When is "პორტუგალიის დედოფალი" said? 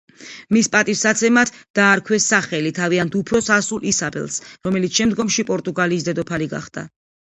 5.55-6.55